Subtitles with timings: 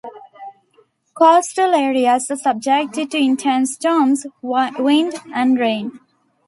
[1.13, 5.99] Coastal areas are subject to intense storms, wind, and rain.